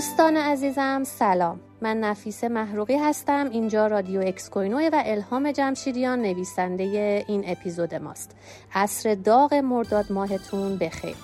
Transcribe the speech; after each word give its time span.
دوستان 0.00 0.36
عزیزم 0.36 1.02
سلام. 1.04 1.60
من 1.80 2.00
نفیسه 2.00 2.48
محروقی 2.48 2.96
هستم. 2.96 3.48
اینجا 3.50 3.86
رادیو 3.86 4.20
اکس 4.20 4.50
کوینوه 4.50 4.88
و 4.92 5.02
الهام 5.06 5.52
جمشیدیان 5.52 6.22
نویسنده 6.22 7.24
این 7.28 7.44
اپیزود 7.46 7.94
ماست. 7.94 8.36
عصر 8.74 9.14
داغ 9.14 9.54
مرداد 9.54 10.12
ماهتون 10.12 10.78
بخیر. 10.78 11.16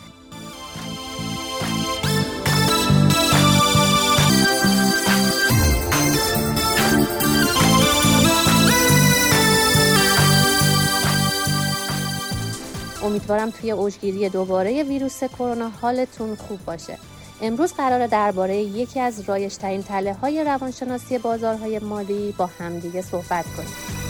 امیدوارم 13.04 13.50
توی 13.50 13.70
اوجگیری 13.70 14.28
دوباره 14.28 14.82
ویروس 14.82 15.24
کرونا 15.24 15.68
حالتون 15.68 16.34
خوب 16.34 16.64
باشه. 16.64 16.98
امروز 17.42 17.72
قرار 17.72 18.06
درباره 18.06 18.56
یکی 18.56 19.00
از 19.00 19.28
رایشترین 19.28 19.82
تله 19.82 20.14
های 20.14 20.44
روانشناسی 20.44 21.18
بازارهای 21.18 21.78
مالی 21.78 22.34
با 22.38 22.46
همدیگه 22.46 23.02
صحبت 23.02 23.44
کنیم. 23.56 24.05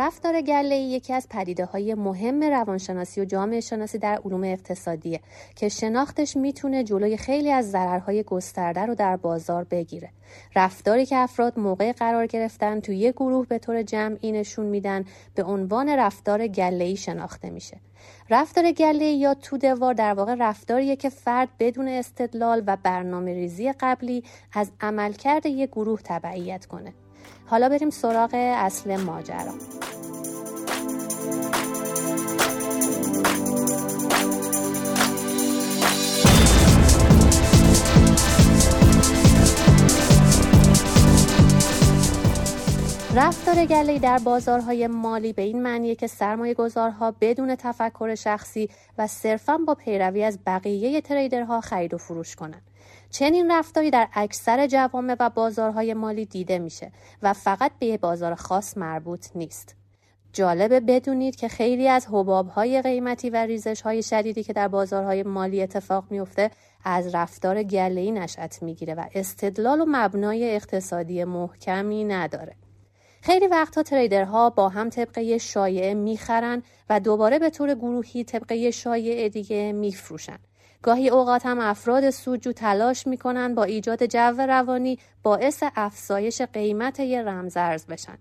رفتار 0.00 0.40
گله 0.40 0.76
یکی 0.76 1.12
از 1.12 1.26
پدیده 1.30 1.64
های 1.64 1.94
مهم 1.94 2.42
روانشناسی 2.42 3.20
و 3.20 3.24
جامعه 3.24 3.60
شناسی 3.60 3.98
در 3.98 4.20
علوم 4.24 4.44
اقتصادیه 4.44 5.20
که 5.56 5.68
شناختش 5.68 6.36
می‌تونه 6.36 6.84
جلوی 6.84 7.16
خیلی 7.16 7.50
از 7.50 7.70
ضررهای 7.70 8.22
گسترده 8.22 8.86
رو 8.86 8.94
در 8.94 9.16
بازار 9.16 9.64
بگیره. 9.64 10.10
رفتاری 10.56 11.06
که 11.06 11.16
افراد 11.16 11.58
موقع 11.58 11.92
قرار 11.92 12.26
گرفتن 12.26 12.80
توی 12.80 12.96
یک 12.96 13.14
گروه 13.14 13.46
به 13.46 13.58
طور 13.58 13.82
جمعی 13.82 14.32
نشون 14.32 14.66
میدن 14.66 15.04
به 15.34 15.42
عنوان 15.42 15.88
رفتار 15.88 16.46
گله 16.46 16.94
شناخته 16.94 17.50
میشه. 17.50 17.80
رفتار 18.30 18.72
گله 18.72 19.04
یا 19.04 19.34
تو 19.34 19.58
دوار 19.58 19.94
در 19.94 20.14
واقع 20.14 20.36
رفتاریه 20.38 20.96
که 20.96 21.08
فرد 21.08 21.48
بدون 21.58 21.88
استدلال 21.88 22.62
و 22.66 22.76
برنامه 22.82 23.34
ریزی 23.34 23.72
قبلی 23.72 24.24
از 24.52 24.70
عملکرد 24.80 25.46
یک 25.46 25.70
گروه 25.70 26.00
تبعیت 26.04 26.66
کنه. 26.66 26.92
حالا 27.46 27.68
بریم 27.68 27.90
سراغ 27.90 28.30
اصل 28.34 28.96
ماجرا. 28.96 29.54
رفتار 43.14 43.64
گله 43.64 43.98
در 43.98 44.18
بازارهای 44.18 44.86
مالی 44.86 45.32
به 45.32 45.42
این 45.42 45.62
معنیه 45.62 45.94
که 45.94 46.06
سرمایه 46.06 46.54
گذارها 46.54 47.14
بدون 47.20 47.56
تفکر 47.56 48.14
شخصی 48.14 48.68
و 48.98 49.06
صرفا 49.06 49.58
با 49.58 49.74
پیروی 49.74 50.24
از 50.24 50.38
بقیه 50.46 51.00
تریدرها 51.00 51.60
خرید 51.60 51.94
و 51.94 51.98
فروش 51.98 52.36
کنند. 52.36 52.62
چنین 53.10 53.50
رفتاری 53.50 53.90
در 53.90 54.08
اکثر 54.12 54.66
جوامع 54.66 55.16
و 55.20 55.30
بازارهای 55.30 55.94
مالی 55.94 56.26
دیده 56.26 56.58
میشه 56.58 56.92
و 57.22 57.32
فقط 57.32 57.72
به 57.78 57.98
بازار 57.98 58.34
خاص 58.34 58.76
مربوط 58.76 59.26
نیست. 59.34 59.76
جالبه 60.32 60.80
بدونید 60.80 61.36
که 61.36 61.48
خیلی 61.48 61.88
از 61.88 62.06
حبابهای 62.06 62.82
قیمتی 62.82 63.30
و 63.30 63.36
ریزش 63.36 63.82
شدیدی 64.10 64.42
که 64.42 64.52
در 64.52 64.68
بازارهای 64.68 65.22
مالی 65.22 65.62
اتفاق 65.62 66.04
میفته 66.10 66.50
از 66.84 67.14
رفتار 67.14 67.62
گله‌ای 67.62 68.12
نشأت 68.12 68.62
می‌گیره 68.62 68.94
و 68.94 69.04
استدلال 69.14 69.80
و 69.80 69.84
مبنای 69.88 70.54
اقتصادی 70.54 71.24
محکمی 71.24 72.04
نداره. 72.04 72.56
خیلی 73.22 73.46
وقتها 73.46 73.82
تریدرها 73.82 74.50
با 74.50 74.68
هم 74.68 74.90
طبقه 74.90 75.38
شایعه 75.38 75.94
می‌خرن 75.94 76.62
و 76.90 77.00
دوباره 77.00 77.38
به 77.38 77.50
طور 77.50 77.74
گروهی 77.74 78.24
طبقه 78.24 78.70
شایعه 78.70 79.28
دیگه 79.28 79.72
میفروشن. 79.72 80.38
گاهی 80.82 81.08
اوقات 81.08 81.46
هم 81.46 81.58
افراد 81.60 82.10
سودجو 82.10 82.52
تلاش 82.52 83.06
می‌کنن 83.06 83.54
با 83.54 83.64
ایجاد 83.64 84.06
جو 84.06 84.34
روانی 84.38 84.98
باعث 85.22 85.62
افزایش 85.76 86.42
قیمت 86.42 87.00
یه 87.00 87.22
رمزرز 87.22 87.86
بشن. 87.86 88.18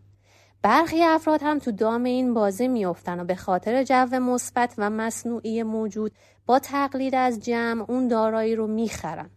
برخی 0.61 1.03
افراد 1.03 1.39
هم 1.43 1.59
تو 1.59 1.71
دام 1.71 2.03
این 2.03 2.33
بازی 2.33 2.67
میافتن 2.67 3.19
و 3.19 3.23
به 3.23 3.35
خاطر 3.35 3.83
جو 3.83 4.19
مثبت 4.19 4.73
و 4.77 4.89
مصنوعی 4.89 5.63
موجود 5.63 6.11
با 6.45 6.59
تقلید 6.59 7.16
از 7.16 7.39
جمع 7.39 7.85
اون 7.87 8.07
دارایی 8.07 8.55
رو 8.55 8.67
می‌خرن. 8.67 9.29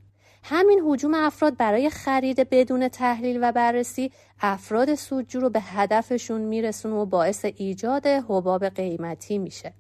همین 0.43 0.81
حجوم 0.87 1.15
افراد 1.15 1.57
برای 1.57 1.91
خرید 1.91 2.49
بدون 2.51 2.89
تحلیل 2.89 3.39
و 3.43 3.53
بررسی 3.53 4.13
افراد 4.41 4.95
سودجو 4.95 5.41
رو 5.41 5.51
به 5.51 5.61
هدفشون 5.61 6.41
میرسونه 6.41 6.95
و 6.95 7.07
باعث 7.07 7.45
ایجاد 7.45 8.07
حباب 8.07 8.69
قیمتی 8.69 9.39
میشه. 9.39 9.73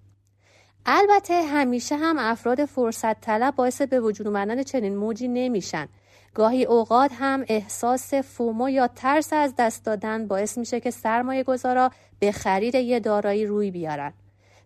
البته 0.86 1.42
همیشه 1.42 1.96
هم 1.96 2.16
افراد 2.18 2.64
فرصت 2.64 3.20
طلب 3.20 3.56
باعث 3.56 3.82
به 3.82 4.00
وجود 4.00 4.26
اومدن 4.26 4.62
چنین 4.62 4.96
موجی 4.96 5.28
نمیشن 5.28 5.88
گاهی 6.34 6.64
اوقات 6.64 7.10
هم 7.18 7.44
احساس 7.48 8.14
فومو 8.14 8.68
یا 8.68 8.88
ترس 8.88 9.32
از 9.32 9.54
دست 9.58 9.84
دادن 9.84 10.26
باعث 10.26 10.58
میشه 10.58 10.80
که 10.80 10.90
سرمایه 10.90 11.42
گذارا 11.42 11.90
به 12.18 12.32
خرید 12.32 12.74
یه 12.74 13.00
دارایی 13.00 13.46
روی 13.46 13.70
بیارن 13.70 14.12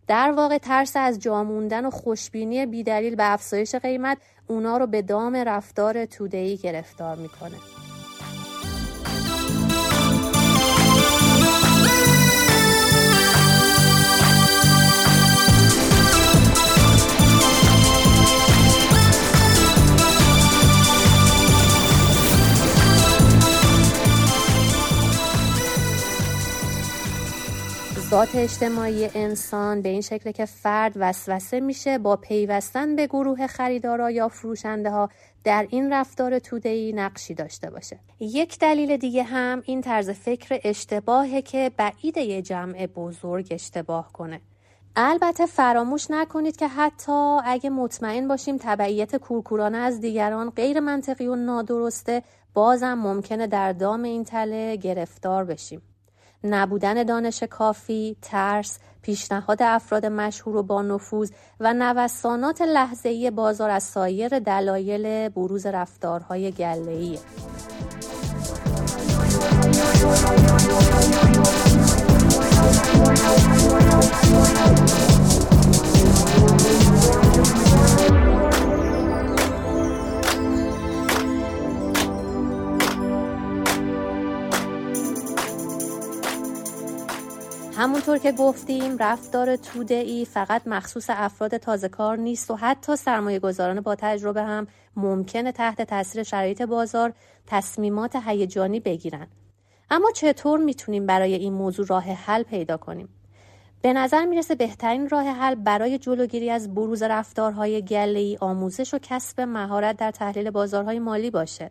در 0.08 0.30
واقع 0.30 0.58
ترس 0.58 0.92
از 0.96 1.18
جاموندن 1.18 1.86
و 1.86 1.90
خوشبینی 1.90 2.66
بیدلیل 2.66 3.14
به 3.14 3.32
افزایش 3.32 3.74
قیمت 3.74 4.18
اونا 4.46 4.76
رو 4.76 4.86
به 4.86 5.02
دام 5.02 5.36
رفتار 5.36 6.04
تودهی 6.04 6.56
گرفتار 6.56 7.16
می‌کنه. 7.16 7.85
ذات 28.16 28.34
اجتماعی 28.34 29.08
انسان 29.14 29.82
به 29.82 29.88
این 29.88 30.00
شکل 30.00 30.30
که 30.30 30.44
فرد 30.44 30.92
وسوسه 30.96 31.60
میشه 31.60 31.98
با 31.98 32.16
پیوستن 32.16 32.96
به 32.96 33.06
گروه 33.06 33.46
خریدارا 33.46 34.10
یا 34.10 34.28
فروشنده 34.28 34.90
ها 34.90 35.10
در 35.44 35.66
این 35.70 35.92
رفتار 35.92 36.38
تودهی 36.38 36.92
نقشی 36.92 37.34
داشته 37.34 37.70
باشه. 37.70 37.98
یک 38.20 38.58
دلیل 38.58 38.96
دیگه 38.96 39.22
هم 39.22 39.62
این 39.64 39.80
طرز 39.80 40.10
فکر 40.10 40.60
اشتباهه 40.64 41.42
که 41.42 41.70
بعید 41.76 42.16
یه 42.16 42.42
جمع 42.42 42.86
بزرگ 42.86 43.46
اشتباه 43.50 44.12
کنه. 44.12 44.40
البته 44.96 45.46
فراموش 45.46 46.10
نکنید 46.10 46.56
که 46.56 46.68
حتی 46.68 47.38
اگه 47.44 47.70
مطمئن 47.70 48.28
باشیم 48.28 48.56
تبعیت 48.60 49.16
کورکورانه 49.16 49.78
از 49.78 50.00
دیگران 50.00 50.50
غیر 50.50 50.80
منطقی 50.80 51.26
و 51.26 51.34
نادرسته 51.34 52.22
بازم 52.54 52.94
ممکنه 52.94 53.46
در 53.46 53.72
دام 53.72 54.02
این 54.02 54.24
تله 54.24 54.76
گرفتار 54.76 55.44
بشیم. 55.44 55.82
نبودن 56.46 57.02
دانش 57.02 57.42
کافی، 57.42 58.16
ترس، 58.22 58.78
پیشنهاد 59.02 59.62
افراد 59.62 60.06
مشهور 60.06 60.56
و 60.56 60.62
با 60.62 60.82
نفوذ 60.82 61.30
و 61.60 61.74
نوسانات 61.74 62.62
لحظه‌ای 62.62 63.30
بازار 63.30 63.70
از 63.70 63.82
سایر 63.82 64.38
دلایل 64.38 65.28
بروز 65.28 65.66
رفتارهای 65.66 66.52
گله‌ای. 66.52 67.18
همونطور 87.76 88.18
که 88.18 88.32
گفتیم 88.32 88.98
رفتار 88.98 89.56
توده 89.56 89.94
ای 89.94 90.24
فقط 90.24 90.66
مخصوص 90.66 91.06
افراد 91.08 91.56
تازه 91.56 91.88
کار 91.88 92.16
نیست 92.16 92.50
و 92.50 92.54
حتی 92.54 92.96
سرمایه 92.96 93.38
گذاران 93.38 93.80
با 93.80 93.94
تجربه 93.94 94.42
هم 94.42 94.66
ممکنه 94.96 95.52
تحت 95.52 95.82
تاثیر 95.82 96.22
شرایط 96.22 96.62
بازار 96.62 97.12
تصمیمات 97.46 98.16
هیجانی 98.26 98.80
بگیرن. 98.80 99.26
اما 99.90 100.10
چطور 100.10 100.60
می‌تونیم 100.60 101.06
برای 101.06 101.34
این 101.34 101.52
موضوع 101.52 101.86
راه 101.86 102.04
حل 102.04 102.42
پیدا 102.42 102.76
کنیم؟ 102.76 103.08
به 103.82 103.92
نظر 103.92 104.24
می‌رسه 104.24 104.54
بهترین 104.54 105.08
راه 105.08 105.24
حل 105.24 105.54
برای 105.54 105.98
جلوگیری 105.98 106.50
از 106.50 106.74
بروز 106.74 107.02
رفتارهای 107.02 107.82
گله 107.82 108.36
آموزش 108.40 108.94
و 108.94 108.98
کسب 109.02 109.40
مهارت 109.40 109.96
در 109.96 110.10
تحلیل 110.10 110.50
بازارهای 110.50 110.98
مالی 110.98 111.30
باشه. 111.30 111.70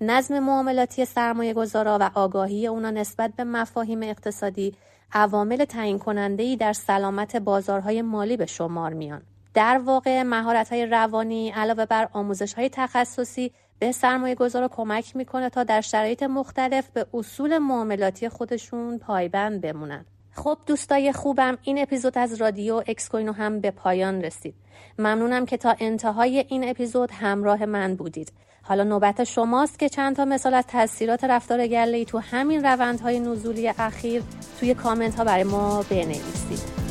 نظم 0.00 0.38
معاملاتی 0.38 1.04
سرمایه 1.04 1.54
گذارا 1.54 1.98
و 2.00 2.10
آگاهی 2.14 2.66
اونا 2.66 2.90
نسبت 2.90 3.32
به 3.36 3.44
مفاهیم 3.44 4.02
اقتصادی 4.02 4.74
عوامل 5.12 5.64
تعیین 5.64 5.98
کننده 5.98 6.42
ای 6.42 6.56
در 6.56 6.72
سلامت 6.72 7.36
بازارهای 7.36 8.02
مالی 8.02 8.36
به 8.36 8.46
شمار 8.46 8.92
میان. 8.92 9.22
در 9.54 9.78
واقع 9.84 10.22
مهارت 10.22 10.72
های 10.72 10.86
روانی 10.86 11.50
علاوه 11.50 11.86
بر 11.86 12.08
آموزش 12.12 12.54
های 12.54 12.68
تخصصی 12.68 13.52
به 13.78 13.92
سرمایه 13.92 14.34
گذار 14.34 14.68
کمک 14.68 15.16
می‌کنه 15.16 15.50
تا 15.50 15.64
در 15.64 15.80
شرایط 15.80 16.22
مختلف 16.22 16.90
به 16.90 17.06
اصول 17.14 17.58
معاملاتی 17.58 18.28
خودشون 18.28 18.98
پایبند 18.98 19.60
بمونن. 19.60 20.04
خب 20.32 20.58
دوستای 20.66 21.12
خوبم 21.12 21.58
این 21.62 21.78
اپیزود 21.78 22.18
از 22.18 22.34
رادیو 22.34 22.82
اکسکوینو 22.86 23.32
هم 23.32 23.60
به 23.60 23.70
پایان 23.70 24.22
رسید. 24.22 24.54
ممنونم 24.98 25.46
که 25.46 25.56
تا 25.56 25.76
انتهای 25.80 26.44
این 26.48 26.68
اپیزود 26.68 27.10
همراه 27.10 27.64
من 27.64 27.94
بودید. 27.96 28.32
حالا 28.68 28.84
نوبت 28.84 29.24
شماست 29.24 29.78
که 29.78 29.88
چند 29.88 30.16
تا 30.16 30.24
مثال 30.24 30.54
از 30.54 30.64
تاثیرات 30.66 31.24
رفتار 31.24 31.66
گله 31.66 32.04
تو 32.04 32.18
همین 32.18 32.64
روندهای 32.64 33.20
نزولی 33.20 33.68
اخیر 33.68 34.22
توی 34.60 34.74
کامنت 34.74 35.14
ها 35.14 35.24
برای 35.24 35.44
ما 35.44 35.84
بنویسید. 35.90 36.85